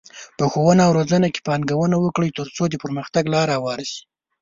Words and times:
په 0.37 0.45
ښوونه 0.51 0.81
او 0.85 0.95
روزنه 0.97 1.27
کې 1.33 1.45
پانګونه 1.47 1.95
وکړئ، 1.99 2.29
ترڅو 2.39 2.63
د 2.69 2.75
پرمختګ 2.83 3.23
لاره 3.33 3.53
هواره 3.57 3.85
شي. 3.91 4.01